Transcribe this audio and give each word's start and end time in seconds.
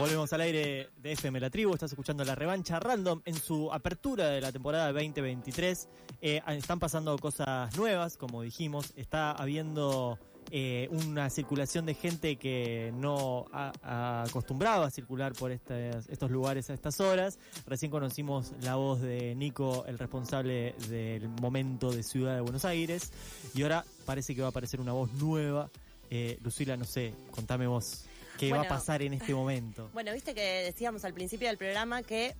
Volvemos 0.00 0.32
al 0.32 0.40
aire 0.40 0.88
de 0.96 1.12
FM 1.12 1.40
La 1.40 1.50
Tribu, 1.50 1.74
estás 1.74 1.92
escuchando 1.92 2.24
la 2.24 2.34
revancha 2.34 2.80
random 2.80 3.20
en 3.26 3.34
su 3.34 3.70
apertura 3.70 4.30
de 4.30 4.40
la 4.40 4.50
temporada 4.50 4.90
2023. 4.92 5.88
Eh, 6.22 6.40
están 6.48 6.78
pasando 6.80 7.18
cosas 7.18 7.76
nuevas, 7.76 8.16
como 8.16 8.40
dijimos, 8.40 8.94
está 8.96 9.32
habiendo 9.32 10.18
eh, 10.50 10.88
una 10.90 11.28
circulación 11.28 11.84
de 11.84 11.92
gente 11.92 12.36
que 12.36 12.94
no 12.94 13.44
acostumbrado 13.52 14.84
a 14.84 14.90
circular 14.90 15.34
por 15.34 15.52
estos 15.52 16.30
lugares 16.30 16.70
a 16.70 16.72
estas 16.72 16.98
horas. 17.00 17.38
Recién 17.66 17.90
conocimos 17.90 18.54
la 18.62 18.76
voz 18.76 19.02
de 19.02 19.34
Nico, 19.34 19.84
el 19.86 19.98
responsable 19.98 20.74
del 20.88 21.28
momento 21.28 21.92
de 21.92 22.02
Ciudad 22.02 22.36
de 22.36 22.40
Buenos 22.40 22.64
Aires, 22.64 23.12
y 23.54 23.64
ahora 23.64 23.84
parece 24.06 24.34
que 24.34 24.40
va 24.40 24.46
a 24.46 24.50
aparecer 24.50 24.80
una 24.80 24.92
voz 24.92 25.12
nueva. 25.12 25.70
Eh, 26.08 26.38
Lucila, 26.42 26.78
no 26.78 26.86
sé, 26.86 27.12
contame 27.32 27.66
vos. 27.66 28.06
¿Qué 28.40 28.52
va 28.52 28.62
a 28.62 28.68
pasar 28.68 29.02
en 29.02 29.14
este 29.14 29.34
momento? 29.34 29.90
Bueno, 29.94 30.12
viste 30.12 30.34
que 30.34 30.62
decíamos 30.64 31.04
al 31.04 31.12
principio 31.12 31.48
del 31.48 31.58
programa 31.58 32.02
que 32.02 32.34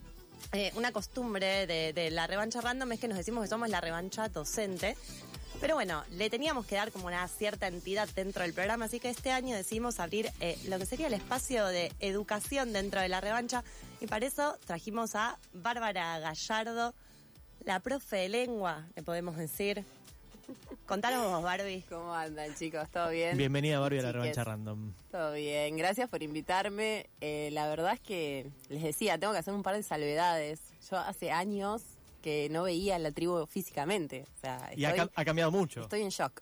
eh, 0.53 0.73
una 0.75 0.93
costumbre 0.93 1.67
de, 1.67 1.93
de 1.93 2.11
la 2.11 2.27
revancha 2.27 2.61
random 2.61 2.93
es 2.93 3.01
que 3.01 3.09
nos 3.09 3.19
decimos 3.19 3.43
que 3.43 3.49
somos 3.49 3.69
la 3.69 3.81
revancha 3.81 4.29
docente. 4.29 4.97
Pero 5.61 5.75
bueno, 5.75 6.03
le 6.12 6.31
teníamos 6.31 6.65
que 6.65 6.77
dar 6.77 6.91
como 6.91 7.07
una 7.07 7.29
cierta 7.29 7.67
entidad 7.67 8.09
dentro 8.15 8.42
del 8.42 8.55
programa, 8.55 8.87
así 8.87 8.98
que 8.98 9.11
este 9.11 9.31
año 9.31 9.55
decidimos 9.55 10.01
abrir 10.01 10.31
eh, 10.41 10.59
lo 10.69 10.79
que 10.79 10.87
sería 10.87 11.07
el 11.09 11.12
espacio 11.12 11.67
de 11.67 11.92
educación 12.01 12.73
dentro 12.73 13.03
de 13.03 13.09
la 13.11 13.20
revancha 13.20 13.62
y 14.01 14.07
para 14.07 14.25
eso 14.25 14.57
trajimos 14.64 15.14
a 15.14 15.39
Bárbara 15.53 16.19
Gallardo, 16.19 16.95
la 17.64 17.81
profe 17.81 18.17
de 18.17 18.29
lengua, 18.31 18.87
le 18.97 19.03
podemos 19.03 19.37
decir. 19.37 19.85
Contanos 20.87 21.25
vos, 21.31 21.43
Barbie. 21.43 21.84
¿Cómo 21.89 22.12
andan, 22.15 22.55
chicos? 22.55 22.89
¿Todo 22.91 23.11
bien? 23.11 23.37
Bienvenida 23.37 23.79
Barbie 23.79 24.01
a 24.01 24.03
la 24.03 24.12
revancha 24.12 24.43
random. 24.45 24.92
Todo 25.11 25.33
bien, 25.34 25.77
gracias 25.77 26.09
por 26.09 26.23
invitarme. 26.23 27.09
Eh, 27.20 27.51
la 27.53 27.69
verdad 27.69 27.92
es 27.95 28.01
que 28.01 28.51
les 28.69 28.83
decía, 28.83 29.19
tengo 29.19 29.33
que 29.33 29.39
hacer 29.39 29.55
un 29.55 29.62
par 29.62 29.77
de 29.77 29.83
salvedades. 29.83 30.61
Yo 30.91 30.98
hace 30.98 31.31
años 31.31 31.83
que 32.23 32.48
no 32.51 32.65
veía 32.65 32.98
la 32.98 33.12
tribu 33.12 33.47
físicamente. 33.47 34.25
O 34.37 34.41
sea, 34.41 34.70
Y 34.77 34.84
ha, 34.84 35.09
ha 35.15 35.25
cambiado 35.25 35.51
mucho. 35.51 35.83
estoy 35.83 36.03
en 36.03 36.09
shock. 36.11 36.41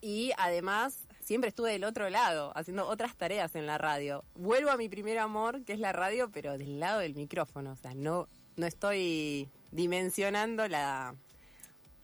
Y 0.00 0.30
además, 0.38 1.08
siempre 1.20 1.48
estuve 1.48 1.72
del 1.72 1.82
otro 1.84 2.08
lado, 2.08 2.52
haciendo 2.54 2.86
otras 2.86 3.16
tareas 3.16 3.56
en 3.56 3.66
la 3.66 3.76
radio. 3.78 4.24
Vuelvo 4.36 4.70
a 4.70 4.76
mi 4.76 4.88
primer 4.88 5.18
amor, 5.18 5.64
que 5.64 5.72
es 5.72 5.80
la 5.80 5.92
radio, 5.92 6.30
pero 6.32 6.56
del 6.56 6.78
lado 6.78 7.00
del 7.00 7.14
micrófono. 7.16 7.72
O 7.72 7.76
sea, 7.76 7.94
no, 7.94 8.28
no 8.56 8.66
estoy 8.66 9.48
dimensionando 9.72 10.68
la... 10.68 11.14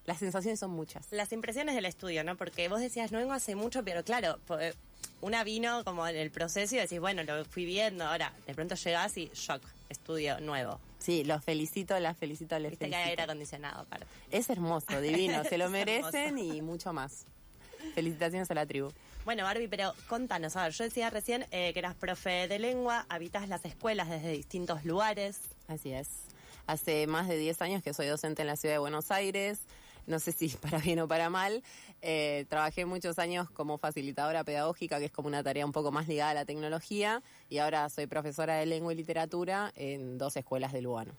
Las 0.06 0.18
sensaciones 0.18 0.60
son 0.60 0.70
muchas. 0.70 1.06
Las 1.12 1.32
impresiones 1.32 1.74
del 1.74 1.86
estudio, 1.86 2.24
¿no? 2.24 2.36
Porque 2.36 2.68
vos 2.68 2.80
decías, 2.80 3.10
no 3.10 3.18
vengo 3.18 3.32
hace 3.32 3.54
mucho, 3.54 3.82
pero 3.84 4.04
claro, 4.04 4.38
eh, 4.60 4.74
una 5.22 5.44
vino 5.44 5.82
como 5.84 6.06
en 6.06 6.16
el 6.16 6.30
proceso 6.30 6.74
y 6.74 6.78
decís, 6.78 7.00
bueno, 7.00 7.22
lo 7.24 7.44
fui 7.46 7.64
viendo, 7.64 8.04
ahora 8.04 8.32
de 8.46 8.54
pronto 8.54 8.74
llegás 8.74 9.16
y 9.16 9.30
shock, 9.34 9.62
estudio 9.88 10.40
nuevo. 10.40 10.78
Sí, 10.98 11.24
los 11.24 11.42
felicito, 11.42 11.98
las 12.00 12.16
felicito, 12.18 12.58
les 12.58 12.72
Viste 12.72 12.88
que 12.88 12.94
hay 12.96 13.02
felicito. 13.02 13.10
aire 13.10 13.22
acondicionado 13.22 13.80
aparte. 13.82 14.06
Es 14.30 14.50
hermoso, 14.50 15.00
divino, 15.00 15.42
se 15.48 15.56
lo 15.56 15.70
merecen 15.70 16.38
y 16.38 16.60
mucho 16.60 16.92
más. 16.92 17.24
Felicitaciones 17.94 18.50
a 18.50 18.54
la 18.54 18.66
tribu. 18.66 18.90
Bueno, 19.24 19.44
Barbie, 19.44 19.68
pero 19.68 19.94
contanos, 20.08 20.54
a 20.56 20.64
ver, 20.64 20.72
yo 20.72 20.84
decía 20.84 21.08
recién 21.08 21.46
eh, 21.50 21.72
que 21.72 21.78
eras 21.78 21.94
profe 21.94 22.46
de 22.46 22.58
lengua, 22.58 23.06
habitas 23.08 23.48
las 23.48 23.64
escuelas 23.64 24.10
desde 24.10 24.30
distintos 24.32 24.84
lugares. 24.84 25.38
Así 25.66 25.92
es. 25.92 26.08
Hace 26.66 27.06
más 27.06 27.28
de 27.28 27.38
10 27.38 27.62
años 27.62 27.82
que 27.82 27.94
soy 27.94 28.06
docente 28.06 28.42
en 28.42 28.48
la 28.48 28.56
ciudad 28.56 28.74
de 28.74 28.78
Buenos 28.78 29.10
Aires. 29.10 29.60
No 30.06 30.18
sé 30.18 30.32
si 30.32 30.48
para 30.62 30.78
bien 30.78 31.00
o 31.00 31.08
para 31.08 31.30
mal. 31.30 31.62
Eh, 32.02 32.44
trabajé 32.48 32.84
muchos 32.84 33.18
años 33.18 33.50
como 33.50 33.78
facilitadora 33.78 34.44
pedagógica, 34.44 34.98
que 34.98 35.06
es 35.06 35.10
como 35.12 35.28
una 35.28 35.42
tarea 35.42 35.64
un 35.64 35.72
poco 35.72 35.90
más 35.92 36.06
ligada 36.08 36.30
a 36.30 36.34
la 36.34 36.44
tecnología. 36.44 37.22
Y 37.48 37.58
ahora 37.58 37.88
soy 37.88 38.06
profesora 38.06 38.56
de 38.56 38.66
lengua 38.66 38.92
y 38.92 38.96
literatura 38.96 39.72
en 39.76 40.18
dos 40.18 40.36
escuelas 40.36 40.72
de 40.72 40.82
Lugano. 40.82 41.14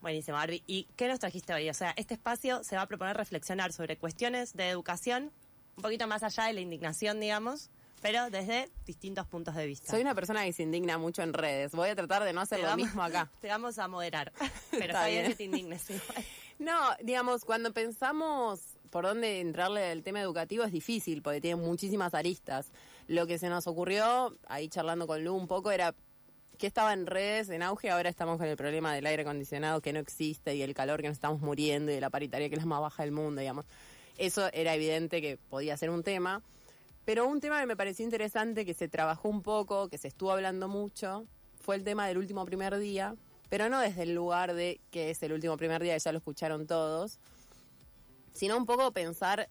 Buenísimo, 0.00 0.36
Barbie. 0.36 0.62
¿Y 0.66 0.86
qué 0.96 1.08
nos 1.08 1.18
trajiste 1.18 1.52
hoy? 1.54 1.68
O 1.70 1.74
sea, 1.74 1.92
este 1.96 2.14
espacio 2.14 2.62
se 2.62 2.76
va 2.76 2.82
a 2.82 2.86
proponer 2.86 3.16
reflexionar 3.16 3.72
sobre 3.72 3.96
cuestiones 3.96 4.52
de 4.54 4.68
educación, 4.68 5.32
un 5.76 5.82
poquito 5.82 6.06
más 6.06 6.22
allá 6.22 6.44
de 6.44 6.52
la 6.52 6.60
indignación, 6.60 7.18
digamos, 7.18 7.70
pero 8.00 8.30
desde 8.30 8.68
distintos 8.86 9.26
puntos 9.26 9.56
de 9.56 9.66
vista. 9.66 9.90
Soy 9.90 10.02
una 10.02 10.14
persona 10.14 10.44
que 10.44 10.52
se 10.52 10.62
indigna 10.62 10.98
mucho 10.98 11.22
en 11.22 11.32
redes. 11.32 11.72
Voy 11.72 11.88
a 11.88 11.96
tratar 11.96 12.22
de 12.22 12.32
no 12.32 12.42
hacer 12.42 12.58
Te 12.58 12.62
lo 12.62 12.68
vamos- 12.68 12.86
mismo 12.86 13.02
acá. 13.02 13.28
Te 13.40 13.48
vamos 13.48 13.76
a 13.80 13.88
moderar. 13.88 14.32
Pero 14.70 14.84
Está 14.84 14.84
está, 14.84 15.06
bien. 15.08 15.18
bien. 15.22 15.30
que 15.32 15.36
te 15.36 15.44
indignes 15.44 15.90
igual. 15.90 16.24
No, 16.58 16.74
digamos, 17.02 17.44
cuando 17.44 17.72
pensamos 17.72 18.60
por 18.90 19.04
dónde 19.04 19.40
entrarle 19.40 19.90
al 19.90 20.02
tema 20.02 20.20
educativo 20.20 20.64
es 20.64 20.72
difícil 20.72 21.22
porque 21.22 21.40
tiene 21.40 21.60
muchísimas 21.60 22.14
aristas. 22.14 22.72
Lo 23.06 23.26
que 23.26 23.38
se 23.38 23.48
nos 23.48 23.66
ocurrió, 23.66 24.36
ahí 24.48 24.68
charlando 24.68 25.06
con 25.06 25.22
Lu 25.24 25.34
un 25.34 25.46
poco, 25.46 25.70
era 25.70 25.94
que 26.58 26.66
estaba 26.66 26.92
en 26.92 27.06
redes, 27.06 27.48
en 27.50 27.62
auge, 27.62 27.90
ahora 27.90 28.08
estamos 28.08 28.38
con 28.38 28.46
el 28.46 28.56
problema 28.56 28.92
del 28.92 29.06
aire 29.06 29.22
acondicionado 29.22 29.80
que 29.80 29.92
no 29.92 30.00
existe 30.00 30.56
y 30.56 30.62
el 30.62 30.74
calor 30.74 31.00
que 31.00 31.06
nos 31.06 31.16
estamos 31.16 31.40
muriendo 31.40 31.92
y 31.92 31.94
de 31.94 32.00
la 32.00 32.10
paritaria 32.10 32.48
que 32.48 32.56
es 32.56 32.60
la 32.60 32.66
más 32.66 32.80
baja 32.80 33.04
del 33.04 33.12
mundo, 33.12 33.40
digamos. 33.40 33.64
Eso 34.16 34.48
era 34.52 34.74
evidente 34.74 35.22
que 35.22 35.36
podía 35.36 35.76
ser 35.76 35.90
un 35.90 36.02
tema. 36.02 36.42
Pero 37.04 37.26
un 37.26 37.40
tema 37.40 37.60
que 37.60 37.66
me 37.66 37.76
pareció 37.76 38.04
interesante, 38.04 38.66
que 38.66 38.74
se 38.74 38.88
trabajó 38.88 39.28
un 39.28 39.42
poco, 39.42 39.88
que 39.88 39.96
se 39.96 40.08
estuvo 40.08 40.32
hablando 40.32 40.68
mucho, 40.68 41.24
fue 41.60 41.76
el 41.76 41.84
tema 41.84 42.06
del 42.08 42.18
último 42.18 42.44
primer 42.44 42.76
día, 42.76 43.14
pero 43.48 43.68
no 43.68 43.80
desde 43.80 44.02
el 44.04 44.14
lugar 44.14 44.54
de 44.54 44.80
que 44.90 45.10
es 45.10 45.22
el 45.22 45.32
último 45.32 45.56
primer 45.56 45.82
día, 45.82 45.94
que 45.94 46.00
ya 46.00 46.12
lo 46.12 46.18
escucharon 46.18 46.66
todos, 46.66 47.18
sino 48.32 48.56
un 48.56 48.66
poco 48.66 48.92
pensar 48.92 49.48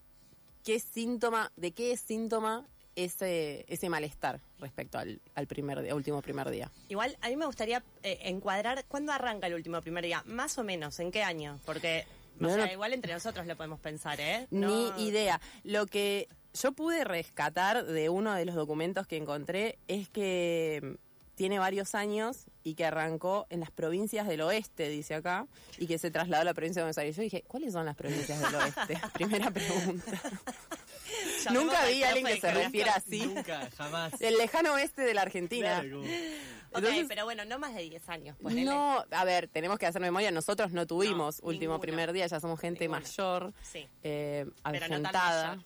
qué 0.64 0.80
síntoma, 0.80 1.52
de 1.56 1.72
qué 1.72 1.92
es 1.94 2.00
síntoma 2.02 2.68
ese, 2.96 3.66
ese 3.68 3.90
malestar 3.90 4.40
respecto 4.60 4.98
al, 4.98 5.22
al 5.36 5.48
primer 5.48 5.82
día, 5.82 5.94
último 5.96 6.22
primer 6.22 6.50
día. 6.50 6.72
Igual, 6.90 7.16
a 7.22 7.30
mí 7.30 7.36
me 7.36 7.46
gustaría 7.46 7.84
eh, 8.04 8.20
encuadrar 8.24 8.86
cuándo 8.88 9.12
arranca 9.12 9.48
el 9.48 9.54
último 9.54 9.82
primer 9.82 10.04
día, 10.04 10.24
más 10.26 10.58
o 10.58 10.64
menos, 10.64 11.00
en 11.00 11.12
qué 11.12 11.22
año, 11.24 11.60
porque 11.66 12.06
o 12.40 12.44
No, 12.44 12.54
sea, 12.56 12.66
no. 12.66 12.72
igual 12.72 12.94
entre 12.94 13.14
nosotros 13.14 13.46
lo 13.46 13.56
podemos 13.56 13.80
pensar, 13.80 14.20
¿eh? 14.20 14.48
No- 14.52 14.68
Ni 14.96 15.08
idea. 15.08 15.40
Lo 15.64 15.86
que 15.86 16.28
yo 16.54 16.72
pude 16.72 17.04
rescatar 17.04 17.86
de 17.86 18.10
uno 18.10 18.34
de 18.34 18.46
los 18.46 18.56
documentos 18.56 19.06
que 19.06 19.18
encontré 19.18 19.78
es 19.88 20.10
que 20.10 20.98
tiene 21.38 21.60
varios 21.60 21.94
años 21.94 22.46
y 22.64 22.74
que 22.74 22.84
arrancó 22.84 23.46
en 23.52 23.60
las 23.60 23.70
provincias 23.70 24.28
del 24.28 24.42
oeste, 24.42 24.90
dice 24.90 25.14
acá, 25.14 25.46
y 25.78 25.86
que 25.86 26.00
se 26.00 26.10
trasladó 26.10 26.42
a 26.42 26.46
la 26.46 26.54
provincia 26.56 26.82
de 26.82 26.86
Buenos 26.86 26.98
Aires. 26.98 27.16
Yo 27.16 27.22
dije, 27.22 27.44
¿cuáles 27.48 27.74
son 27.74 27.86
las 27.86 27.96
provincias 27.96 28.42
del 28.42 28.56
oeste? 28.56 29.00
Primera 29.14 29.52
pregunta. 29.52 30.12
Nunca 31.54 31.86
vi 31.86 32.04
a 32.04 32.10
alguien 32.10 32.26
que 32.26 32.42
se 32.42 32.52
refiera 32.52 32.96
así. 32.96 33.26
Nunca, 33.26 33.70
jamás. 33.78 34.20
El 34.20 34.36
lejano 34.38 34.74
oeste 34.74 35.04
de 35.04 35.14
la 35.14 35.22
Argentina. 35.22 35.80
Claro, 35.82 36.02
como- 36.02 36.88
Ok, 36.88 37.06
pero 37.08 37.24
bueno, 37.24 37.46
no 37.46 37.60
más 37.60 37.74
de 37.76 37.84
10 37.84 38.10
años. 38.10 38.36
ponele. 38.42 38.66
No, 38.66 39.06
a 39.10 39.24
ver, 39.24 39.48
tenemos 39.48 39.78
que 39.80 39.86
hacer 39.86 40.02
memoria. 40.02 40.32
Nosotros 40.32 40.72
no 40.74 40.86
tuvimos 40.86 41.42
No, 41.42 41.48
último 41.48 41.74
ninguno. 41.74 41.80
primer 41.80 42.12
día, 42.14 42.28
ya 42.28 42.40
somos 42.40 42.60
gente 42.60 42.86
Ninguno. 42.86 43.00
mayor, 43.02 43.54
Sí. 43.62 43.88
eh, 44.04 44.46
Pero 44.72 44.88
no 45.00 45.02
tan 45.12 45.14
mayor. 45.14 45.66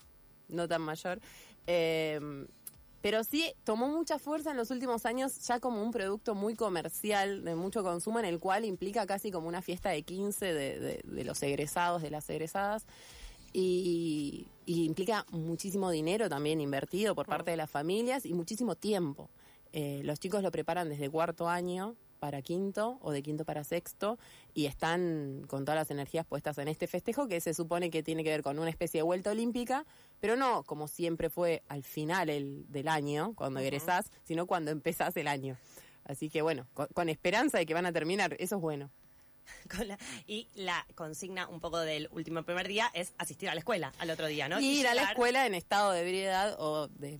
no 0.49 0.67
tan 0.67 0.81
mayor. 0.81 1.19
Eh, 1.65 2.19
pero 3.01 3.23
sí 3.23 3.53
tomó 3.63 3.87
mucha 3.87 4.19
fuerza 4.19 4.51
en 4.51 4.57
los 4.57 4.71
últimos 4.71 5.05
años 5.05 5.39
ya 5.47 5.59
como 5.59 5.81
un 5.83 5.91
producto 5.91 6.35
muy 6.35 6.55
comercial, 6.55 7.43
de 7.43 7.55
mucho 7.55 7.83
consumo, 7.83 8.19
en 8.19 8.25
el 8.25 8.39
cual 8.39 8.63
implica 8.65 9.05
casi 9.05 9.31
como 9.31 9.47
una 9.47 9.61
fiesta 9.61 9.89
de 9.89 10.03
15 10.03 10.45
de, 10.53 10.79
de- 10.79 11.01
de 11.03 11.23
los 11.23 11.41
egresados, 11.43 12.01
de 12.01 12.11
las 12.11 12.29
egresadas. 12.29 12.85
Y, 13.53 14.47
implica 14.65 15.25
muchísimo 15.31 15.91
dinero 15.91 16.29
también 16.29 16.61
invertido 16.61 17.13
por 17.15 17.25
parte 17.25 17.51
de 17.51 17.57
las 17.57 17.69
familias 17.69 18.25
y 18.25 18.33
muchísimo 18.33 18.75
tiempo. 18.75 19.29
Eh, 19.73 20.01
los 20.05 20.19
chicos 20.19 20.41
lo 20.43 20.51
preparan 20.51 20.87
desde 20.87 21.09
cuarto 21.09 21.49
año 21.49 21.95
para 22.19 22.41
quinto 22.41 22.97
o 23.01 23.11
de 23.11 23.21
quinto 23.23 23.43
para 23.45 23.63
sexto 23.65 24.17
y 24.53 24.67
están 24.67 25.43
con 25.47 25.65
todas 25.65 25.75
las 25.79 25.91
energías 25.91 26.25
puestas 26.25 26.57
en 26.59 26.67
este 26.69 26.87
festejo 26.87 27.27
que 27.27 27.41
se 27.41 27.53
supone 27.53 27.89
que 27.89 28.03
tiene 28.03 28.23
que 28.23 28.29
ver 28.29 28.43
con 28.43 28.59
una 28.59 28.69
especie 28.69 28.99
de 28.99 29.03
vuelta 29.03 29.31
olímpica, 29.31 29.85
pero 30.21 30.37
no 30.37 30.63
como 30.63 30.87
siempre 30.87 31.29
fue 31.29 31.61
al 31.67 31.83
final 31.83 32.29
el, 32.29 32.63
del 32.71 32.87
año, 32.87 33.33
cuando 33.35 33.59
egresás, 33.59 34.09
sino 34.23 34.45
cuando 34.47 34.71
empezás 34.71 35.17
el 35.17 35.27
año. 35.27 35.57
Así 36.05 36.29
que 36.29 36.41
bueno, 36.41 36.65
con, 36.73 36.87
con 36.87 37.09
esperanza 37.09 37.57
de 37.57 37.65
que 37.65 37.73
van 37.73 37.85
a 37.85 37.91
terminar, 37.91 38.35
eso 38.39 38.55
es 38.55 38.61
bueno. 38.61 38.89
Con 39.75 39.87
la- 39.87 39.97
y 40.27 40.47
la 40.53 40.85
consigna 40.95 41.47
un 41.47 41.59
poco 41.59 41.79
del 41.79 42.07
último 42.11 42.43
primer 42.43 42.67
día 42.67 42.89
es 42.93 43.13
asistir 43.17 43.49
a 43.49 43.53
la 43.55 43.59
escuela 43.59 43.91
al 43.97 44.09
otro 44.11 44.27
día, 44.27 44.47
¿no? 44.47 44.59
Y 44.61 44.79
ir 44.79 44.87
a 44.87 44.93
la 44.93 45.03
escuela 45.03 45.45
en 45.45 45.55
estado 45.55 45.91
de 45.91 46.01
ebriedad 46.01 46.55
o 46.59 46.87
de 46.87 47.17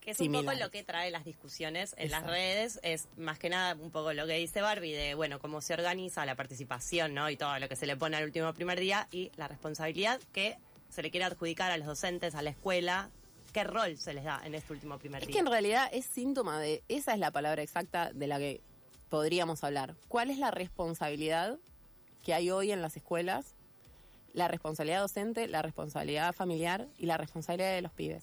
Que 0.00 0.12
es 0.12 0.20
un 0.20 0.24
similares. 0.26 0.50
poco 0.50 0.64
lo 0.64 0.70
que 0.70 0.84
trae 0.84 1.10
las 1.10 1.24
discusiones 1.24 1.92
en 1.98 2.04
Exacto. 2.06 2.28
las 2.28 2.36
redes, 2.36 2.80
es 2.82 3.08
más 3.16 3.38
que 3.38 3.50
nada 3.50 3.74
un 3.74 3.90
poco 3.90 4.12
lo 4.12 4.26
que 4.26 4.34
dice 4.34 4.60
Barbie 4.62 4.92
de, 4.94 5.14
bueno, 5.14 5.38
cómo 5.40 5.60
se 5.60 5.74
organiza 5.74 6.24
la 6.24 6.36
participación, 6.36 7.14
¿no? 7.14 7.28
Y 7.28 7.36
todo 7.36 7.58
lo 7.58 7.68
que 7.68 7.76
se 7.76 7.86
le 7.86 7.96
pone 7.96 8.16
al 8.16 8.24
último 8.24 8.54
primer 8.54 8.78
día 8.80 9.08
y 9.10 9.30
la 9.36 9.48
responsabilidad 9.48 10.20
que 10.32 10.56
se 10.90 11.02
le 11.02 11.10
quiere 11.10 11.24
adjudicar 11.26 11.70
a 11.70 11.76
los 11.76 11.86
docentes, 11.86 12.34
a 12.34 12.42
la 12.42 12.50
escuela, 12.50 13.10
qué 13.52 13.64
rol 13.64 13.96
se 13.96 14.12
les 14.14 14.24
da 14.24 14.40
en 14.44 14.54
este 14.54 14.72
último 14.72 14.98
primer 14.98 15.22
Es 15.22 15.28
día. 15.28 15.34
que 15.34 15.40
en 15.40 15.46
realidad 15.46 15.88
es 15.92 16.04
síntoma 16.06 16.60
de, 16.60 16.82
esa 16.88 17.14
es 17.14 17.18
la 17.18 17.30
palabra 17.30 17.62
exacta 17.62 18.12
de 18.12 18.26
la 18.26 18.38
que 18.38 18.60
podríamos 19.08 19.64
hablar. 19.64 19.96
¿Cuál 20.08 20.30
es 20.30 20.38
la 20.38 20.50
responsabilidad 20.50 21.58
que 22.24 22.34
hay 22.34 22.50
hoy 22.50 22.70
en 22.72 22.82
las 22.82 22.96
escuelas? 22.96 23.54
La 24.32 24.46
responsabilidad 24.46 25.00
docente, 25.00 25.48
la 25.48 25.62
responsabilidad 25.62 26.32
familiar 26.32 26.86
y 26.98 27.06
la 27.06 27.16
responsabilidad 27.16 27.74
de 27.74 27.82
los 27.82 27.92
pibes. 27.92 28.22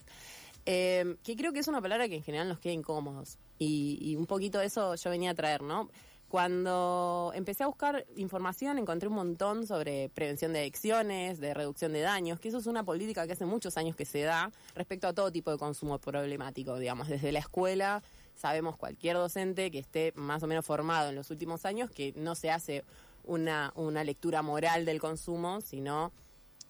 Eh, 0.66 1.18
que 1.24 1.36
creo 1.36 1.52
que 1.54 1.60
es 1.60 1.68
una 1.68 1.82
palabra 1.82 2.08
que 2.08 2.16
en 2.16 2.24
general 2.24 2.48
nos 2.48 2.60
queda 2.60 2.74
incómodos. 2.74 3.38
Y, 3.58 3.98
y 4.02 4.16
un 4.16 4.26
poquito 4.26 4.62
eso 4.62 4.96
yo 4.96 5.10
venía 5.10 5.32
a 5.32 5.34
traer, 5.34 5.62
¿no? 5.62 5.90
Cuando 6.30 7.32
empecé 7.36 7.64
a 7.64 7.68
buscar 7.68 8.06
información 8.18 8.78
encontré 8.78 9.08
un 9.08 9.16
montón 9.16 9.66
sobre 9.66 10.10
prevención 10.10 10.52
de 10.52 10.60
adicciones, 10.60 11.40
de 11.40 11.54
reducción 11.54 11.94
de 11.94 12.02
daños, 12.02 12.40
que 12.40 12.50
eso 12.50 12.58
es 12.58 12.68
una 12.68 12.84
política 12.84 13.26
que 13.26 13.34
hace 13.34 13.46
muchos 13.46 13.78
años 13.78 13.96
que 13.96 14.04
se 14.04 14.22
da 14.24 14.52
respecto 14.76 15.08
a 15.08 15.14
todo 15.14 15.32
tipo 15.32 15.52
de 15.52 15.58
consumo 15.58 16.00
problemático, 16.00 16.78
digamos, 16.78 17.08
desde 17.08 17.32
la 17.32 17.40
escuela 17.40 18.04
sabemos 18.38 18.78
cualquier 18.78 19.18
docente 19.18 19.72
que 19.72 19.80
esté 19.80 20.14
más 20.16 20.44
o 20.44 20.48
menos 20.48 20.66
formado 20.66 21.10
en 21.10 21.16
los 21.16 21.32
últimos 21.32 21.66
años 21.66 21.90
que 21.90 22.14
no 22.16 22.36
se 22.36 22.52
hace 22.52 22.84
una, 23.24 23.74
una 23.76 24.04
lectura 24.04 24.42
moral 24.42 24.86
del 24.86 25.00
consumo, 25.00 25.62
sino 25.62 26.12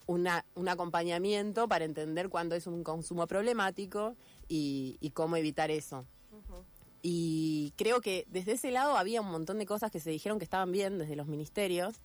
una, 0.07 0.45
un 0.55 0.69
acompañamiento 0.69 1.67
para 1.67 1.85
entender 1.85 2.29
cuándo 2.29 2.55
es 2.55 2.67
un 2.67 2.83
consumo 2.83 3.27
problemático 3.27 4.15
y, 4.47 4.97
y 5.01 5.11
cómo 5.11 5.35
evitar 5.35 5.69
eso. 5.69 6.05
Y 7.09 7.71
creo 7.77 8.01
que 8.01 8.25
desde 8.27 8.51
ese 8.51 8.69
lado 8.69 8.97
había 8.97 9.21
un 9.21 9.31
montón 9.31 9.59
de 9.59 9.65
cosas 9.65 9.91
que 9.91 10.01
se 10.01 10.09
dijeron 10.09 10.39
que 10.39 10.43
estaban 10.43 10.73
bien 10.73 10.97
desde 10.97 11.15
los 11.15 11.25
ministerios, 11.25 11.95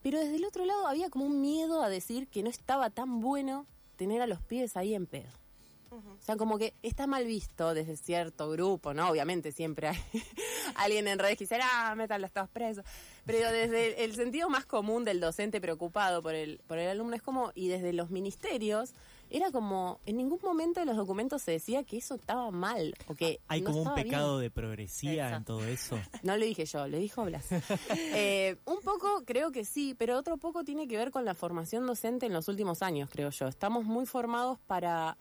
pero 0.00 0.20
desde 0.20 0.36
el 0.36 0.44
otro 0.44 0.64
lado 0.64 0.86
había 0.86 1.10
como 1.10 1.24
un 1.24 1.40
miedo 1.40 1.82
a 1.82 1.88
decir 1.88 2.28
que 2.28 2.44
no 2.44 2.50
estaba 2.50 2.90
tan 2.90 3.20
bueno 3.20 3.66
tener 3.96 4.22
a 4.22 4.28
los 4.28 4.40
pibes 4.42 4.76
ahí 4.76 4.94
en 4.94 5.06
pedo. 5.06 5.28
O 5.90 6.22
sea, 6.22 6.36
como 6.36 6.56
que 6.56 6.72
está 6.84 7.08
mal 7.08 7.24
visto 7.24 7.74
desde 7.74 7.96
cierto 7.96 8.48
grupo, 8.50 8.94
¿no? 8.94 9.10
Obviamente 9.10 9.50
siempre 9.50 9.88
hay 9.88 9.98
alguien 10.76 11.08
en 11.08 11.18
redes 11.18 11.36
que 11.36 11.44
dice, 11.44 11.58
ah, 11.60 11.92
métanlos 11.96 12.30
todos 12.30 12.48
presos. 12.48 12.84
Pero 13.26 13.50
desde 13.50 14.04
el 14.04 14.14
sentido 14.14 14.48
más 14.48 14.66
común 14.66 15.04
del 15.04 15.18
docente 15.18 15.60
preocupado 15.60 16.22
por 16.22 16.36
el, 16.36 16.60
por 16.68 16.78
el 16.78 16.90
alumno 16.90 17.16
es 17.16 17.22
como, 17.22 17.50
y 17.56 17.66
desde 17.66 17.92
los 17.92 18.10
ministerios, 18.10 18.94
era 19.30 19.50
como, 19.52 20.00
en 20.06 20.16
ningún 20.16 20.38
momento 20.42 20.80
de 20.80 20.86
los 20.86 20.96
documentos 20.96 21.42
se 21.42 21.52
decía 21.52 21.84
que 21.84 21.96
eso 21.98 22.14
estaba 22.16 22.50
mal, 22.50 22.94
o 23.06 23.14
que 23.14 23.40
Hay 23.48 23.60
no 23.62 23.70
como 23.70 23.82
un 23.82 23.94
bien. 23.94 24.06
pecado 24.08 24.38
de 24.38 24.50
progresía 24.50 25.34
en 25.36 25.44
todo 25.44 25.64
eso. 25.64 25.98
No 26.22 26.36
lo 26.36 26.44
dije 26.44 26.64
yo, 26.66 26.86
lo 26.88 26.98
dijo 26.98 27.24
Blas. 27.24 27.46
Eh, 28.14 28.56
un 28.66 28.80
poco 28.80 29.22
creo 29.24 29.52
que 29.52 29.64
sí, 29.64 29.94
pero 29.96 30.16
otro 30.18 30.36
poco 30.36 30.64
tiene 30.64 30.86
que 30.88 30.96
ver 30.96 31.10
con 31.10 31.24
la 31.24 31.34
formación 31.34 31.86
docente 31.86 32.26
en 32.26 32.32
los 32.32 32.48
últimos 32.48 32.82
años, 32.82 33.08
creo 33.10 33.30
yo. 33.30 33.46
Estamos 33.48 33.84
muy 33.84 34.04
formados 34.06 34.58
para, 34.66 35.16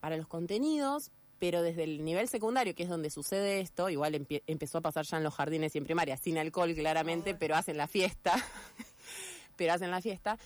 para 0.00 0.16
los 0.16 0.26
contenidos, 0.28 1.10
pero 1.38 1.60
desde 1.60 1.84
el 1.84 2.02
nivel 2.04 2.28
secundario, 2.28 2.74
que 2.74 2.84
es 2.84 2.88
donde 2.88 3.10
sucede 3.10 3.60
esto, 3.60 3.90
igual 3.90 4.14
empie- 4.14 4.42
empezó 4.46 4.78
a 4.78 4.80
pasar 4.80 5.04
ya 5.04 5.18
en 5.18 5.24
los 5.24 5.34
jardines 5.34 5.74
y 5.74 5.78
en 5.78 5.84
primaria, 5.84 6.16
sin 6.16 6.38
alcohol 6.38 6.74
claramente, 6.74 7.34
pero 7.34 7.54
hacen 7.56 7.76
la 7.76 7.86
fiesta. 7.86 8.34
pero 9.56 9.74
hacen 9.74 9.90
la 9.90 10.00
fiesta. 10.00 10.38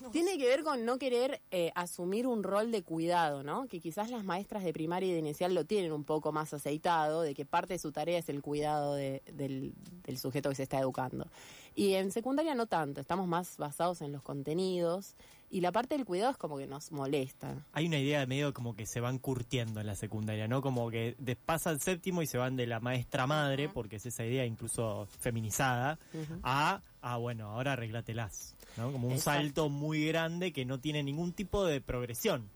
Tiene 0.12 0.38
que 0.38 0.46
ver 0.46 0.62
con 0.62 0.84
no 0.84 0.98
querer 0.98 1.40
eh, 1.50 1.72
asumir 1.74 2.26
un 2.26 2.42
rol 2.42 2.70
de 2.70 2.82
cuidado, 2.82 3.42
¿no? 3.42 3.66
Que 3.66 3.80
quizás 3.80 4.10
las 4.10 4.24
maestras 4.24 4.64
de 4.64 4.72
primaria 4.72 5.08
y 5.10 5.12
de 5.12 5.18
inicial 5.18 5.54
lo 5.54 5.64
tienen 5.64 5.92
un 5.92 6.04
poco 6.04 6.32
más 6.32 6.52
aceitado, 6.54 7.22
de 7.22 7.34
que 7.34 7.44
parte 7.44 7.74
de 7.74 7.78
su 7.78 7.92
tarea 7.92 8.18
es 8.18 8.28
el 8.28 8.42
cuidado 8.42 8.94
de- 8.94 9.22
del, 9.32 9.74
del 10.04 10.18
sujeto 10.18 10.48
que 10.50 10.54
se 10.56 10.62
está 10.64 10.78
educando. 10.78 11.26
Y 11.74 11.94
en 11.94 12.10
secundaria 12.12 12.54
no 12.54 12.66
tanto, 12.66 13.00
estamos 13.00 13.28
más 13.28 13.56
basados 13.56 14.00
en 14.02 14.12
los 14.12 14.22
contenidos 14.22 15.14
y 15.50 15.60
la 15.60 15.72
parte 15.72 15.96
del 15.96 16.04
cuidado 16.04 16.32
es 16.32 16.36
como 16.36 16.58
que 16.58 16.66
nos 16.66 16.92
molesta. 16.92 17.66
Hay 17.72 17.86
una 17.86 17.98
idea 17.98 18.20
de 18.20 18.26
medio 18.26 18.52
como 18.52 18.74
que 18.74 18.86
se 18.86 19.00
van 19.00 19.18
curtiendo 19.18 19.80
en 19.80 19.86
la 19.86 19.94
secundaria, 19.94 20.46
¿no? 20.48 20.60
Como 20.60 20.90
que 20.90 21.16
pasa 21.44 21.70
el 21.70 21.80
séptimo 21.80 22.22
y 22.22 22.26
se 22.26 22.38
van 22.38 22.56
de 22.56 22.66
la 22.66 22.80
maestra 22.80 23.26
madre, 23.26 23.68
porque 23.68 23.96
es 23.96 24.06
esa 24.06 24.24
idea 24.24 24.44
incluso 24.44 25.06
feminizada, 25.18 25.98
a, 26.42 26.82
a 27.00 27.16
bueno, 27.16 27.50
ahora 27.50 27.72
arreglatelas, 27.72 28.54
¿no? 28.76 28.92
Como 28.92 29.08
un 29.08 29.14
Exacto. 29.14 29.40
salto 29.40 29.68
muy 29.68 30.06
grande 30.06 30.52
que 30.52 30.64
no 30.64 30.78
tiene 30.80 31.02
ningún 31.02 31.32
tipo 31.32 31.64
de 31.64 31.80
progresión. 31.80 32.50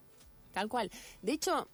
Tal 0.53 0.69
cual. 0.69 0.91
De 1.23 1.33
hecho, 1.33 1.69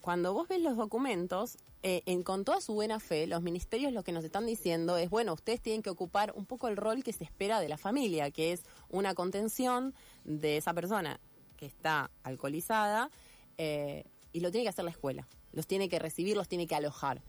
cuando 0.00 0.32
vos 0.32 0.48
ves 0.48 0.62
los 0.62 0.76
documentos, 0.76 1.58
eh, 1.82 2.02
en, 2.06 2.22
con 2.22 2.44
toda 2.44 2.60
su 2.60 2.74
buena 2.74 2.98
fe, 3.00 3.26
los 3.26 3.42
ministerios 3.42 3.92
lo 3.92 4.02
que 4.02 4.12
nos 4.12 4.24
están 4.24 4.46
diciendo 4.46 4.96
es, 4.96 5.10
bueno, 5.10 5.34
ustedes 5.34 5.60
tienen 5.60 5.82
que 5.82 5.90
ocupar 5.90 6.32
un 6.34 6.46
poco 6.46 6.68
el 6.68 6.76
rol 6.76 7.04
que 7.04 7.12
se 7.12 7.24
espera 7.24 7.60
de 7.60 7.68
la 7.68 7.78
familia, 7.78 8.30
que 8.30 8.52
es 8.52 8.64
una 8.88 9.14
contención 9.14 9.94
de 10.24 10.56
esa 10.56 10.74
persona 10.74 11.20
que 11.56 11.66
está 11.66 12.10
alcoholizada 12.22 13.10
eh, 13.58 14.04
y 14.32 14.40
lo 14.40 14.50
tiene 14.50 14.64
que 14.64 14.70
hacer 14.70 14.84
la 14.84 14.90
escuela. 14.90 15.28
Los 15.52 15.66
tiene 15.66 15.88
que 15.88 15.98
recibir, 15.98 16.36
los 16.36 16.48
tiene 16.48 16.66
que 16.66 16.74
alojar. 16.74 17.22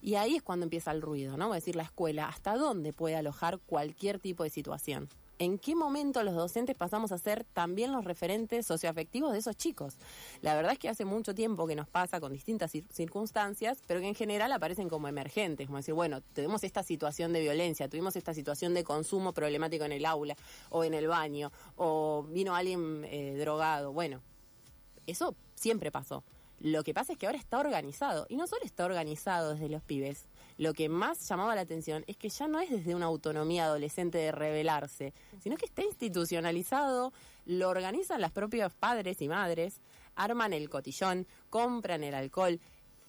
Y 0.00 0.16
ahí 0.16 0.34
es 0.34 0.42
cuando 0.42 0.64
empieza 0.64 0.90
el 0.90 1.00
ruido, 1.00 1.36
¿no? 1.36 1.52
A 1.52 1.54
decir 1.54 1.76
la 1.76 1.84
escuela, 1.84 2.26
¿hasta 2.26 2.56
dónde 2.56 2.92
puede 2.92 3.14
alojar 3.14 3.60
cualquier 3.60 4.18
tipo 4.18 4.42
de 4.42 4.50
situación? 4.50 5.08
¿En 5.42 5.58
qué 5.58 5.74
momento 5.74 6.22
los 6.22 6.36
docentes 6.36 6.76
pasamos 6.76 7.10
a 7.10 7.18
ser 7.18 7.42
también 7.42 7.90
los 7.90 8.04
referentes 8.04 8.64
socioafectivos 8.64 9.32
de 9.32 9.40
esos 9.40 9.56
chicos? 9.56 9.96
La 10.40 10.54
verdad 10.54 10.70
es 10.70 10.78
que 10.78 10.88
hace 10.88 11.04
mucho 11.04 11.34
tiempo 11.34 11.66
que 11.66 11.74
nos 11.74 11.88
pasa 11.88 12.20
con 12.20 12.32
distintas 12.32 12.72
cir- 12.72 12.86
circunstancias, 12.92 13.82
pero 13.88 13.98
que 13.98 14.06
en 14.06 14.14
general 14.14 14.52
aparecen 14.52 14.88
como 14.88 15.08
emergentes, 15.08 15.66
como 15.66 15.78
decir, 15.78 15.94
bueno, 15.94 16.20
tuvimos 16.32 16.62
esta 16.62 16.84
situación 16.84 17.32
de 17.32 17.40
violencia, 17.40 17.88
tuvimos 17.88 18.14
esta 18.14 18.34
situación 18.34 18.72
de 18.72 18.84
consumo 18.84 19.32
problemático 19.32 19.84
en 19.84 19.90
el 19.90 20.06
aula 20.06 20.36
o 20.70 20.84
en 20.84 20.94
el 20.94 21.08
baño, 21.08 21.50
o 21.74 22.24
vino 22.30 22.54
alguien 22.54 23.04
eh, 23.06 23.36
drogado, 23.36 23.92
bueno, 23.92 24.20
eso 25.08 25.34
siempre 25.56 25.90
pasó. 25.90 26.22
Lo 26.60 26.84
que 26.84 26.94
pasa 26.94 27.14
es 27.14 27.18
que 27.18 27.26
ahora 27.26 27.38
está 27.38 27.58
organizado. 27.58 28.26
Y 28.28 28.36
no 28.36 28.46
solo 28.46 28.62
está 28.64 28.84
organizado 28.84 29.54
desde 29.54 29.68
los 29.68 29.82
pibes. 29.82 30.26
Lo 30.58 30.74
que 30.74 30.88
más 30.88 31.26
llamaba 31.28 31.54
la 31.54 31.62
atención 31.62 32.04
es 32.06 32.16
que 32.16 32.28
ya 32.28 32.46
no 32.46 32.60
es 32.60 32.70
desde 32.70 32.94
una 32.94 33.06
autonomía 33.06 33.64
adolescente 33.64 34.18
de 34.18 34.32
rebelarse, 34.32 35.14
sino 35.40 35.56
que 35.56 35.66
está 35.66 35.82
institucionalizado, 35.82 37.12
lo 37.46 37.68
organizan 37.68 38.20
los 38.20 38.32
propios 38.32 38.72
padres 38.74 39.20
y 39.22 39.28
madres, 39.28 39.80
arman 40.14 40.52
el 40.52 40.68
cotillón, 40.68 41.26
compran 41.50 42.04
el 42.04 42.14
alcohol, 42.14 42.60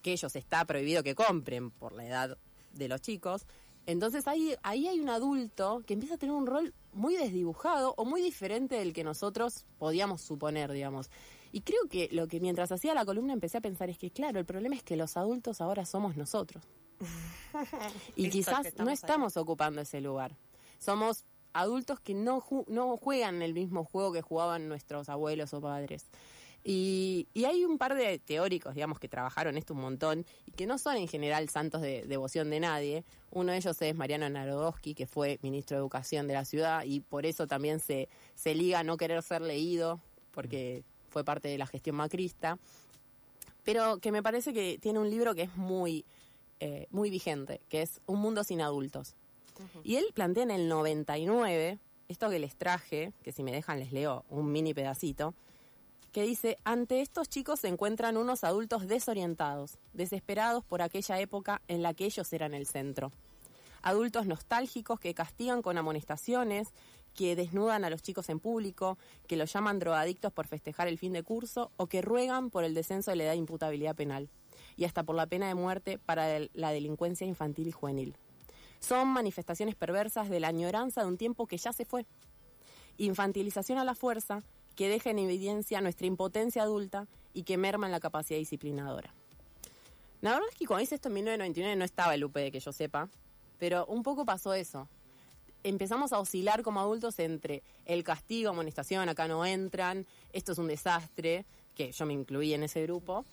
que 0.01 0.13
ellos 0.13 0.35
está 0.35 0.65
prohibido 0.65 1.03
que 1.03 1.15
compren 1.15 1.71
por 1.71 1.93
la 1.93 2.05
edad 2.05 2.37
de 2.73 2.87
los 2.87 3.01
chicos. 3.01 3.45
Entonces 3.85 4.27
ahí, 4.27 4.55
ahí 4.63 4.87
hay 4.87 4.99
un 4.99 5.09
adulto 5.09 5.83
que 5.85 5.93
empieza 5.93 6.15
a 6.15 6.17
tener 6.17 6.33
un 6.33 6.47
rol 6.47 6.73
muy 6.93 7.15
desdibujado 7.15 7.93
o 7.97 8.05
muy 8.05 8.21
diferente 8.21 8.75
del 8.75 8.93
que 8.93 9.03
nosotros 9.03 9.65
podíamos 9.77 10.21
suponer, 10.21 10.71
digamos. 10.71 11.09
Y 11.51 11.61
creo 11.61 11.87
que 11.89 12.09
lo 12.11 12.27
que 12.27 12.39
mientras 12.39 12.71
hacía 12.71 12.93
la 12.93 13.05
columna 13.05 13.33
empecé 13.33 13.57
a 13.57 13.61
pensar 13.61 13.89
es 13.89 13.97
que, 13.97 14.09
claro, 14.09 14.39
el 14.39 14.45
problema 14.45 14.75
es 14.75 14.83
que 14.83 14.95
los 14.95 15.17
adultos 15.17 15.61
ahora 15.61 15.85
somos 15.85 16.15
nosotros. 16.15 16.63
y 18.15 18.29
quizás 18.29 18.57
no 18.77 18.91
estamos 18.91 19.37
ocupando 19.37 19.81
ese 19.81 20.01
lugar. 20.01 20.35
Somos 20.79 21.25
adultos 21.53 21.99
que 21.99 22.13
no, 22.13 22.41
ju- 22.41 22.65
no 22.67 22.97
juegan 22.97 23.41
el 23.41 23.53
mismo 23.53 23.83
juego 23.85 24.11
que 24.11 24.21
jugaban 24.21 24.67
nuestros 24.67 25.09
abuelos 25.09 25.53
o 25.53 25.61
padres. 25.61 26.05
Y, 26.65 27.27
y 27.33 27.43
hay 27.43 27.65
un 27.65 27.77
par 27.77 27.93
de 27.93 28.19
teóricos, 28.19 28.73
digamos, 28.73 28.97
que 28.97 29.09
trabajaron 29.09 29.57
esto 29.57 29.73
un 29.73 29.81
montón 29.81 30.25
y 30.45 30.51
que 30.51 30.65
no 30.65 30.77
son 30.77 30.95
en 30.95 31.09
general 31.09 31.49
santos 31.49 31.81
de 31.81 32.03
devoción 32.07 32.49
de 32.49 32.61
nadie. 32.61 33.03
Uno 33.31 33.51
de 33.51 33.57
ellos 33.57 33.81
es 33.81 33.93
Mariano 33.95 34.29
Narodowski, 34.29 34.93
que 34.95 35.05
fue 35.05 35.39
ministro 35.41 35.75
de 35.75 35.81
Educación 35.81 36.25
de 36.27 36.35
la 36.35 36.45
ciudad 36.45 36.83
y 36.85 37.01
por 37.01 37.25
eso 37.25 37.47
también 37.47 37.81
se, 37.81 38.07
se 38.35 38.55
liga 38.55 38.79
a 38.79 38.83
no 38.83 38.95
querer 38.95 39.21
ser 39.23 39.41
leído, 39.41 39.99
porque 40.31 40.83
fue 41.09 41.25
parte 41.25 41.49
de 41.49 41.57
la 41.57 41.67
gestión 41.67 41.97
macrista. 41.97 42.57
Pero 43.63 43.99
que 43.99 44.11
me 44.11 44.23
parece 44.23 44.53
que 44.53 44.77
tiene 44.79 44.99
un 44.99 45.09
libro 45.09 45.35
que 45.35 45.43
es 45.43 45.55
muy, 45.57 46.05
eh, 46.59 46.87
muy 46.91 47.09
vigente, 47.09 47.61
que 47.69 47.81
es 47.81 48.01
Un 48.05 48.19
mundo 48.19 48.43
sin 48.43 48.61
adultos. 48.61 49.15
Y 49.83 49.95
él 49.95 50.05
plantea 50.13 50.43
en 50.43 50.51
el 50.51 50.67
99, 50.67 51.79
esto 52.07 52.29
que 52.29 52.39
les 52.39 52.55
traje, 52.55 53.13
que 53.23 53.31
si 53.31 53.43
me 53.43 53.51
dejan 53.51 53.79
les 53.79 53.91
leo 53.91 54.25
un 54.29 54.51
mini 54.51 54.73
pedacito, 54.73 55.33
que 56.11 56.23
dice, 56.23 56.59
ante 56.63 57.01
estos 57.01 57.27
chicos 57.27 57.59
se 57.59 57.67
encuentran 57.67 58.17
unos 58.17 58.43
adultos 58.43 58.87
desorientados, 58.87 59.77
desesperados 59.93 60.63
por 60.63 60.81
aquella 60.81 61.19
época 61.19 61.61
en 61.67 61.81
la 61.81 61.93
que 61.93 62.05
ellos 62.05 62.31
eran 62.33 62.53
el 62.53 62.67
centro. 62.67 63.11
Adultos 63.81 64.27
nostálgicos 64.27 64.99
que 64.99 65.13
castigan 65.13 65.61
con 65.61 65.77
amonestaciones, 65.77 66.69
que 67.15 67.35
desnudan 67.35 67.83
a 67.83 67.89
los 67.89 68.01
chicos 68.01 68.29
en 68.29 68.39
público, 68.39 68.97
que 69.27 69.37
los 69.37 69.51
llaman 69.51 69.79
drogadictos 69.79 70.31
por 70.31 70.47
festejar 70.47 70.87
el 70.87 70.97
fin 70.97 71.13
de 71.13 71.23
curso 71.23 71.71
o 71.77 71.87
que 71.87 72.01
ruegan 72.01 72.49
por 72.49 72.63
el 72.63 72.73
descenso 72.73 73.11
de 73.11 73.17
la 73.17 73.23
edad 73.25 73.31
de 73.31 73.37
imputabilidad 73.37 73.95
penal 73.95 74.29
y 74.77 74.85
hasta 74.85 75.03
por 75.03 75.15
la 75.15 75.25
pena 75.25 75.47
de 75.47 75.55
muerte 75.55 75.97
para 75.97 76.39
la 76.53 76.71
delincuencia 76.71 77.27
infantil 77.27 77.67
y 77.67 77.71
juvenil. 77.71 78.15
Son 78.79 79.07
manifestaciones 79.07 79.75
perversas 79.75 80.29
de 80.29 80.39
la 80.39 80.49
añoranza 80.49 81.01
de 81.01 81.07
un 81.07 81.17
tiempo 81.17 81.47
que 81.47 81.57
ya 81.57 81.71
se 81.71 81.85
fue. 81.85 82.05
Infantilización 82.97 83.77
a 83.77 83.85
la 83.85 83.95
fuerza 83.95 84.43
que 84.75 84.89
deja 84.89 85.09
en 85.09 85.19
evidencia 85.19 85.81
nuestra 85.81 86.07
impotencia 86.07 86.63
adulta 86.63 87.07
y 87.33 87.43
que 87.43 87.57
merman 87.57 87.91
la 87.91 87.99
capacidad 87.99 88.39
disciplinadora. 88.39 89.13
La 90.21 90.31
verdad 90.31 90.47
es 90.51 90.57
que 90.57 90.65
cuando 90.65 90.83
hice 90.83 90.95
esto 90.95 91.09
en 91.09 91.15
1999 91.15 91.75
no 91.75 91.85
estaba 91.85 92.15
el 92.15 92.23
UPD, 92.23 92.51
que 92.51 92.59
yo 92.59 92.71
sepa, 92.71 93.09
pero 93.59 93.85
un 93.87 94.03
poco 94.03 94.25
pasó 94.25 94.53
eso. 94.53 94.87
Empezamos 95.63 96.13
a 96.13 96.19
oscilar 96.19 96.63
como 96.63 96.79
adultos 96.79 97.19
entre 97.19 97.63
el 97.85 98.03
castigo, 98.03 98.49
amonestación, 98.49 99.07
acá 99.09 99.27
no 99.27 99.45
entran, 99.45 100.05
esto 100.31 100.51
es 100.51 100.57
un 100.57 100.67
desastre, 100.67 101.45
que 101.75 101.91
yo 101.91 102.05
me 102.05 102.13
incluí 102.13 102.53
en 102.53 102.63
ese 102.63 102.83
grupo, 102.83 103.25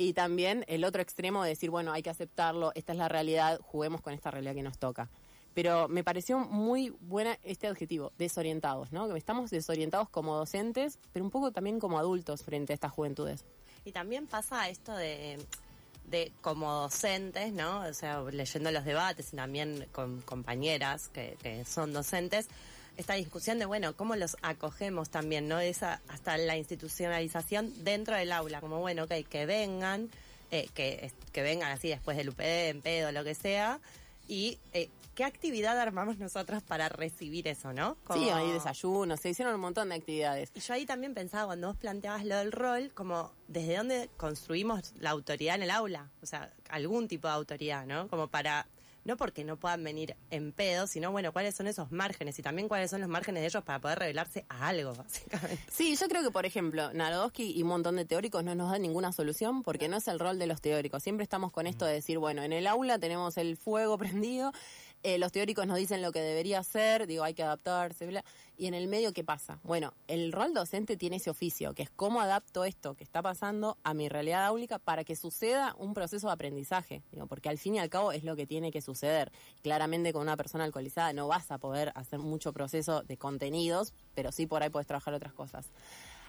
y 0.00 0.14
también 0.14 0.64
el 0.66 0.84
otro 0.84 1.02
extremo 1.02 1.42
de 1.42 1.50
decir, 1.50 1.68
bueno, 1.68 1.92
hay 1.92 2.02
que 2.02 2.08
aceptarlo, 2.08 2.72
esta 2.74 2.92
es 2.92 2.98
la 2.98 3.10
realidad, 3.10 3.60
juguemos 3.60 4.00
con 4.00 4.14
esta 4.14 4.30
realidad 4.30 4.54
que 4.54 4.62
nos 4.62 4.78
toca. 4.78 5.10
Pero 5.52 5.88
me 5.88 6.02
pareció 6.02 6.38
muy 6.38 6.88
buena 7.02 7.38
este 7.42 7.66
adjetivo, 7.66 8.10
desorientados, 8.16 8.92
¿no? 8.92 9.06
Que 9.10 9.18
estamos 9.18 9.50
desorientados 9.50 10.08
como 10.08 10.34
docentes, 10.36 10.98
pero 11.12 11.22
un 11.22 11.30
poco 11.30 11.52
también 11.52 11.78
como 11.78 11.98
adultos 11.98 12.42
frente 12.42 12.72
a 12.72 12.74
estas 12.76 12.92
juventudes. 12.92 13.44
Y 13.84 13.92
también 13.92 14.26
pasa 14.26 14.70
esto 14.70 14.96
de, 14.96 15.36
de 16.06 16.32
como 16.40 16.72
docentes, 16.72 17.52
¿no? 17.52 17.80
O 17.80 17.92
sea, 17.92 18.22
leyendo 18.22 18.70
los 18.70 18.86
debates 18.86 19.34
y 19.34 19.36
también 19.36 19.86
con 19.92 20.22
compañeras 20.22 21.10
que, 21.10 21.36
que 21.42 21.66
son 21.66 21.92
docentes, 21.92 22.48
esta 22.96 23.14
discusión 23.14 23.58
de, 23.58 23.64
bueno, 23.66 23.94
cómo 23.96 24.16
los 24.16 24.36
acogemos 24.42 25.10
también, 25.10 25.48
¿no? 25.48 25.58
Esa, 25.60 26.00
hasta 26.08 26.36
la 26.36 26.56
institucionalización 26.56 27.72
dentro 27.84 28.16
del 28.16 28.32
aula, 28.32 28.60
como, 28.60 28.80
bueno, 28.80 29.04
ok, 29.04 29.12
que 29.28 29.46
vengan, 29.46 30.10
eh, 30.50 30.68
que, 30.74 31.10
que 31.32 31.42
vengan 31.42 31.70
así 31.72 31.88
después 31.88 32.16
del 32.16 32.28
UPD, 32.30 32.68
en 32.70 32.82
pedo, 32.82 33.12
lo 33.12 33.24
que 33.24 33.34
sea, 33.34 33.80
y 34.28 34.58
eh, 34.72 34.88
qué 35.14 35.24
actividad 35.24 35.78
armamos 35.78 36.18
nosotros 36.18 36.62
para 36.62 36.88
recibir 36.88 37.48
eso, 37.48 37.72
¿no? 37.72 37.96
Como- 38.04 38.22
Sí, 38.22 38.28
hay 38.30 38.52
desayunos, 38.52 39.20
se 39.20 39.30
hicieron 39.30 39.54
un 39.54 39.60
montón 39.60 39.88
de 39.90 39.94
actividades. 39.96 40.50
Y 40.54 40.60
yo 40.60 40.74
ahí 40.74 40.86
también 40.86 41.14
pensaba, 41.14 41.46
cuando 41.46 41.68
vos 41.68 41.76
planteabas 41.76 42.24
lo 42.24 42.36
del 42.36 42.52
rol, 42.52 42.90
como 42.94 43.32
desde 43.48 43.76
dónde 43.76 44.08
construimos 44.16 44.92
la 45.00 45.10
autoridad 45.10 45.56
en 45.56 45.62
el 45.64 45.70
aula, 45.70 46.10
o 46.22 46.26
sea, 46.26 46.52
algún 46.68 47.08
tipo 47.08 47.28
de 47.28 47.34
autoridad, 47.34 47.86
¿no? 47.86 48.08
Como 48.08 48.28
para, 48.28 48.66
no 49.04 49.16
porque 49.16 49.44
no 49.44 49.56
puedan 49.56 49.82
venir 49.82 50.16
en 50.30 50.52
pedo, 50.52 50.86
sino 50.86 51.10
bueno, 51.10 51.32
cuáles 51.32 51.54
son 51.54 51.66
esos 51.66 51.90
márgenes 51.90 52.38
y 52.38 52.42
también 52.42 52.68
cuáles 52.68 52.90
son 52.90 53.00
los 53.00 53.08
márgenes 53.08 53.42
de 53.42 53.46
ellos 53.46 53.64
para 53.64 53.80
poder 53.80 53.98
revelarse 53.98 54.44
a 54.48 54.68
algo, 54.68 54.94
básicamente. 54.94 55.62
Sí, 55.70 55.96
yo 55.96 56.08
creo 56.08 56.22
que, 56.22 56.30
por 56.30 56.46
ejemplo, 56.46 56.92
Narodowski 56.92 57.52
y 57.56 57.62
un 57.62 57.68
montón 57.68 57.96
de 57.96 58.04
teóricos 58.04 58.44
no 58.44 58.54
nos 58.54 58.70
dan 58.70 58.82
ninguna 58.82 59.12
solución 59.12 59.62
porque 59.62 59.88
no 59.88 59.96
es 59.96 60.08
el 60.08 60.18
rol 60.18 60.38
de 60.38 60.46
los 60.46 60.60
teóricos. 60.60 61.02
Siempre 61.02 61.22
estamos 61.24 61.52
con 61.52 61.66
esto 61.66 61.84
de 61.84 61.94
decir, 61.94 62.18
bueno, 62.18 62.42
en 62.42 62.52
el 62.52 62.66
aula 62.66 62.98
tenemos 62.98 63.36
el 63.36 63.56
fuego 63.56 63.98
prendido, 63.98 64.52
eh, 65.02 65.18
los 65.18 65.32
teóricos 65.32 65.66
nos 65.66 65.78
dicen 65.78 66.02
lo 66.02 66.12
que 66.12 66.20
debería 66.20 66.62
ser, 66.62 67.06
digo, 67.06 67.24
hay 67.24 67.34
que 67.34 67.42
adaptarse, 67.42 68.06
bla. 68.06 68.24
Y 68.56 68.66
en 68.66 68.74
el 68.74 68.88
medio, 68.88 69.14
¿qué 69.14 69.24
pasa? 69.24 69.58
Bueno, 69.62 69.94
el 70.06 70.32
rol 70.32 70.52
docente 70.52 70.98
tiene 70.98 71.16
ese 71.16 71.30
oficio, 71.30 71.72
que 71.72 71.82
es 71.82 71.90
cómo 71.90 72.20
adapto 72.20 72.64
esto 72.64 72.94
que 72.94 73.04
está 73.04 73.22
pasando 73.22 73.78
a 73.84 73.94
mi 73.94 74.10
realidad 74.10 74.44
áulica 74.44 74.78
para 74.78 75.02
que 75.02 75.16
suceda 75.16 75.74
un 75.78 75.94
proceso 75.94 76.26
de 76.26 76.34
aprendizaje. 76.34 77.02
Digo, 77.10 77.26
porque 77.26 77.48
al 77.48 77.56
fin 77.56 77.76
y 77.76 77.78
al 77.78 77.88
cabo 77.88 78.12
es 78.12 78.22
lo 78.22 78.36
que 78.36 78.46
tiene 78.46 78.70
que 78.70 78.82
suceder. 78.82 79.32
Claramente 79.62 80.12
con 80.12 80.22
una 80.22 80.36
persona 80.36 80.64
alcoholizada 80.64 81.14
no 81.14 81.26
vas 81.26 81.50
a 81.50 81.56
poder 81.56 81.92
hacer 81.94 82.18
mucho 82.18 82.52
proceso 82.52 83.02
de 83.02 83.16
contenidos, 83.16 83.94
pero 84.14 84.30
sí 84.30 84.46
por 84.46 84.62
ahí 84.62 84.68
puedes 84.68 84.86
trabajar 84.86 85.14
otras 85.14 85.32
cosas. 85.32 85.70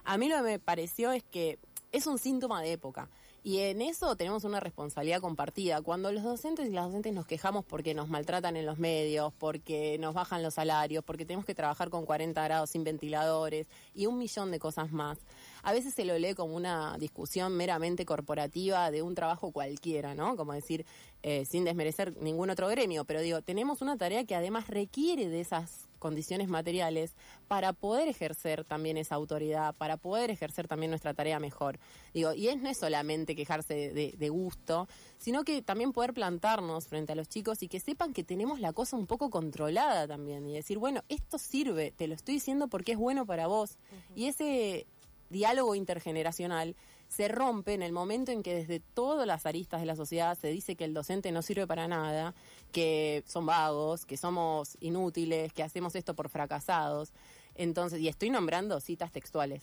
A 0.06 0.18
mí 0.18 0.30
lo 0.30 0.38
que 0.38 0.44
me 0.44 0.60
pareció 0.60 1.12
es 1.12 1.24
que 1.24 1.60
es 1.92 2.08
un 2.08 2.18
síntoma 2.18 2.62
de 2.62 2.72
época. 2.72 3.10
Y 3.44 3.58
en 3.60 3.82
eso 3.82 4.16
tenemos 4.16 4.44
una 4.44 4.60
responsabilidad 4.60 5.20
compartida. 5.20 5.82
Cuando 5.82 6.12
los 6.12 6.24
docentes 6.24 6.68
y 6.68 6.74
las 6.74 6.86
docentes 6.86 7.12
nos 7.12 7.26
quejamos 7.26 7.66
porque 7.66 7.96
nos 7.96 8.08
maltratan 8.08 8.56
en 8.56 8.68
los 8.68 8.78
medios, 8.78 9.34
porque 9.34 9.98
nos 10.00 10.14
bajan 10.14 10.44
los 10.44 10.54
salarios, 10.54 11.04
porque 11.04 11.26
tenemos 11.26 11.46
que 11.46 11.56
trabajar 11.56 11.90
con 11.90 12.06
40 12.06 12.44
grados 12.44 12.70
sin 12.70 12.84
ventiladores 12.84 13.66
y 13.96 14.06
un 14.06 14.20
millón 14.20 14.52
de 14.52 14.60
cosas 14.60 14.92
más, 14.92 15.18
a 15.64 15.74
veces 15.74 15.96
se 15.96 16.06
lo 16.06 16.18
lee 16.20 16.36
como 16.36 16.56
una 16.56 16.98
discusión 17.00 17.58
meramente 17.58 18.06
corporativa 18.06 18.92
de 18.92 19.02
un 19.02 19.16
trabajo 19.16 19.52
cualquiera, 19.52 20.14
¿no? 20.14 20.36
Como 20.36 20.54
decir, 20.54 20.86
eh, 21.24 21.46
sin 21.46 21.66
desmerecer 21.66 22.18
ningún 22.22 22.52
otro 22.52 22.68
gremio, 22.68 23.06
pero 23.06 23.22
digo, 23.22 23.42
tenemos 23.42 23.82
una 23.82 23.98
tarea 23.98 24.24
que 24.24 24.36
además 24.36 24.68
requiere 24.68 25.30
de 25.30 25.42
esas 25.42 25.88
condiciones 26.02 26.50
materiales 26.50 27.14
para 27.48 27.72
poder 27.72 28.10
ejercer 28.10 28.66
también 28.66 28.98
esa 28.98 29.16
autoridad, 29.16 29.74
para 29.76 29.96
poder 29.96 30.32
ejercer 30.32 30.68
también 30.68 30.90
nuestra 30.90 31.14
tarea 31.14 31.40
mejor. 31.40 31.80
Digo, 32.14 32.34
y 32.34 32.50
es, 32.50 32.58
no 32.62 32.68
es 32.70 32.78
solamente 32.78 33.36
quejarse 33.36 33.74
de, 33.76 33.94
de- 33.94 34.16
de 34.18 34.30
gusto, 34.30 34.90
sino 35.18 35.44
que 35.44 35.62
también 35.62 35.94
poder 35.94 36.14
plantarnos 36.14 36.88
frente 36.88 37.14
a 37.14 37.16
los 37.16 37.30
chicos 37.30 37.62
y 37.64 37.68
que 37.70 37.80
sepan 37.80 38.12
que 38.14 38.24
tenemos 38.24 38.60
la 38.60 38.74
cosa 38.74 38.98
un 38.98 39.06
poco 39.08 39.30
controlada 39.30 40.08
también 40.08 40.46
y 40.50 40.54
decir, 40.56 40.78
bueno, 40.80 41.04
esto 41.08 41.38
sirve, 41.38 41.92
te 41.92 42.08
lo 42.08 42.16
estoy 42.16 42.34
diciendo 42.36 42.68
porque 42.68 42.94
es 42.94 42.98
bueno 42.98 43.26
para 43.26 43.48
vos. 43.48 43.78
Y 44.16 44.26
ese 44.26 44.88
diálogo 45.30 45.76
intergeneracional 45.76 46.76
se 47.08 47.28
rompe 47.28 47.74
en 47.74 47.82
el 47.82 47.92
momento 47.92 48.32
en 48.32 48.42
que 48.42 48.56
desde 48.56 48.80
todas 48.80 49.28
las 49.28 49.46
aristas 49.46 49.82
de 49.82 49.86
la 49.86 49.98
sociedad 49.98 50.38
se 50.38 50.48
dice 50.48 50.76
que 50.78 50.86
el 50.86 50.94
docente 50.94 51.32
no 51.34 51.42
sirve 51.42 51.68
para 51.68 51.88
nada, 51.88 52.34
que 52.72 53.24
son 53.28 53.46
vagos, 53.46 54.06
que 54.06 54.18
somos 54.18 54.78
inútiles, 54.80 55.54
que 55.54 55.64
hacemos 55.64 55.96
esto 55.96 56.14
por 56.14 56.30
fracasados. 56.30 57.12
Entonces, 57.56 58.00
y 58.00 58.08
estoy 58.08 58.30
nombrando 58.30 58.80
citas 58.80 59.12
textuales. 59.12 59.62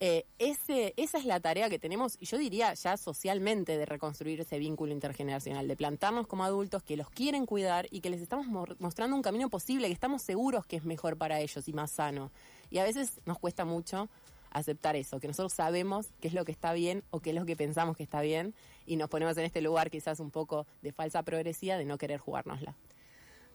Eh, 0.00 0.26
ese, 0.38 0.94
esa 0.96 1.18
es 1.18 1.24
la 1.24 1.40
tarea 1.40 1.68
que 1.68 1.80
tenemos, 1.80 2.18
y 2.20 2.26
yo 2.26 2.38
diría 2.38 2.72
ya 2.74 2.96
socialmente, 2.96 3.76
de 3.76 3.84
reconstruir 3.84 4.40
ese 4.40 4.58
vínculo 4.58 4.92
intergeneracional, 4.92 5.66
de 5.66 5.74
plantarnos 5.74 6.28
como 6.28 6.44
adultos 6.44 6.84
que 6.84 6.96
los 6.96 7.10
quieren 7.10 7.46
cuidar 7.46 7.88
y 7.90 8.00
que 8.00 8.10
les 8.10 8.20
estamos 8.20 8.46
mo- 8.46 8.66
mostrando 8.78 9.16
un 9.16 9.22
camino 9.22 9.48
posible, 9.48 9.88
que 9.88 9.94
estamos 9.94 10.22
seguros 10.22 10.66
que 10.66 10.76
es 10.76 10.84
mejor 10.84 11.16
para 11.16 11.40
ellos 11.40 11.66
y 11.66 11.72
más 11.72 11.90
sano. 11.90 12.30
Y 12.70 12.78
a 12.78 12.84
veces 12.84 13.20
nos 13.26 13.40
cuesta 13.40 13.64
mucho 13.64 14.08
aceptar 14.50 14.96
eso, 14.96 15.20
que 15.20 15.28
nosotros 15.28 15.52
sabemos 15.52 16.12
qué 16.20 16.28
es 16.28 16.34
lo 16.34 16.44
que 16.44 16.52
está 16.52 16.72
bien 16.72 17.04
o 17.10 17.20
qué 17.20 17.30
es 17.30 17.36
lo 17.36 17.46
que 17.46 17.56
pensamos 17.56 17.96
que 17.96 18.02
está 18.02 18.20
bien 18.20 18.54
y 18.86 18.96
nos 18.96 19.08
ponemos 19.08 19.36
en 19.38 19.44
este 19.44 19.60
lugar 19.60 19.90
quizás 19.90 20.20
un 20.20 20.30
poco 20.30 20.66
de 20.82 20.92
falsa 20.92 21.22
progresía 21.22 21.78
de 21.78 21.84
no 21.84 21.98
querer 21.98 22.18
jugárnosla. 22.18 22.74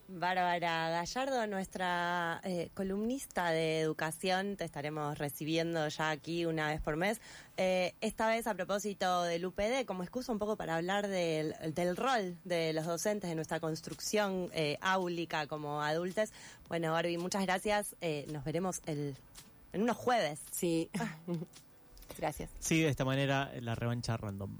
Bárbara 0.07 0.89
Gallardo, 0.89 1.47
nuestra 1.47 2.41
eh, 2.43 2.69
columnista 2.73 3.51
de 3.51 3.79
educación, 3.79 4.57
te 4.57 4.65
estaremos 4.65 5.17
recibiendo 5.17 5.87
ya 5.87 6.09
aquí 6.09 6.45
una 6.45 6.67
vez 6.67 6.81
por 6.81 6.97
mes. 6.97 7.21
Eh, 7.55 7.95
esta 8.01 8.27
vez 8.27 8.45
a 8.45 8.53
propósito 8.53 9.23
del 9.23 9.45
UPD, 9.45 9.85
como 9.85 10.03
excusa 10.03 10.31
un 10.31 10.39
poco 10.39 10.57
para 10.57 10.75
hablar 10.75 11.07
del, 11.07 11.55
rol 11.95 12.37
de 12.43 12.73
los 12.73 12.85
docentes, 12.85 13.29
de 13.29 13.35
nuestra 13.35 13.59
construcción 13.59 14.49
eh, 14.53 14.77
áulica 14.81 15.47
como 15.47 15.81
adultos. 15.81 16.31
Bueno, 16.67 16.91
Barbie, 16.91 17.17
muchas 17.17 17.43
gracias. 17.43 17.95
Eh, 18.01 18.25
nos 18.31 18.43
veremos 18.43 18.81
el, 18.85 19.15
en 19.73 19.83
unos 19.83 19.97
jueves. 19.97 20.39
Sí. 20.51 20.89
Gracias. 22.17 22.49
Sigue 22.59 22.85
de 22.85 22.91
esta 22.91 23.05
manera 23.05 23.51
la 23.59 23.75
revancha 23.75 24.15
random. 24.17 24.55